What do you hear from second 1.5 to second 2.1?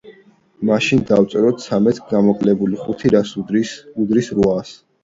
ცამეტს